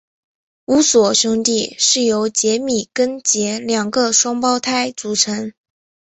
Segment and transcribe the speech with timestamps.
[0.65, 5.53] 乌索兄弟是由吉米跟杰两个双胞胎组成。